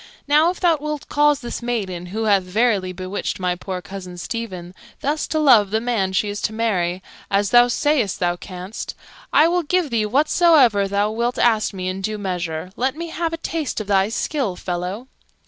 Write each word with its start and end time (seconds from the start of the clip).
"Now, 0.27 0.49
if 0.49 0.59
thou 0.59 0.77
wilt 0.81 1.07
cause 1.09 1.41
this 1.41 1.61
maiden 1.61 2.07
(who 2.07 2.23
hath 2.23 2.41
verily 2.41 2.91
bewitched 2.91 3.39
my 3.39 3.53
poor 3.55 3.83
cousin 3.83 4.17
Stephen) 4.17 4.73
thus 5.01 5.27
to 5.27 5.37
love 5.37 5.69
the 5.69 5.79
man 5.79 6.11
she 6.11 6.27
is 6.27 6.41
to 6.41 6.53
marry, 6.53 7.03
as 7.29 7.51
thou 7.51 7.67
sayst 7.67 8.19
thou 8.19 8.35
canst, 8.35 8.95
I 9.31 9.47
will 9.47 9.61
give 9.61 9.91
thee 9.91 10.07
whatsoever 10.07 10.87
thou 10.87 11.11
wilt 11.11 11.37
ask 11.37 11.71
me 11.71 11.87
in 11.87 12.01
due 12.01 12.17
measure. 12.17 12.71
Let 12.75 12.95
me 12.95 13.09
have 13.09 13.31
a 13.31 13.37
taste 13.37 13.79
of 13.79 13.85
thy 13.85 14.09
skill, 14.09 14.55
fellow." 14.55 15.05